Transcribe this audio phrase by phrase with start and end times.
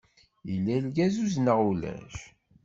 [0.51, 2.15] Yella lgazuz neɣ ulac?